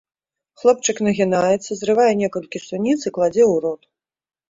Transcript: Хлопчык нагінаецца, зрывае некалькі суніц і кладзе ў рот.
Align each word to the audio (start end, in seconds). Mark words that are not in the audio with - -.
Хлопчык 0.61 1.01
нагінаецца, 1.09 1.71
зрывае 1.83 2.09
некалькі 2.25 2.65
суніц 2.67 2.99
і 3.07 3.15
кладзе 3.19 3.43
ў 3.51 3.65
рот. 3.69 3.81